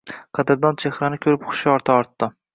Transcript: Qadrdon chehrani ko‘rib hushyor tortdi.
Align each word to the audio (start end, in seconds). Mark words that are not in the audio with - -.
Qadrdon 0.37 0.79
chehrani 0.85 1.21
ko‘rib 1.27 1.47
hushyor 1.51 1.87
tortdi. 1.93 2.33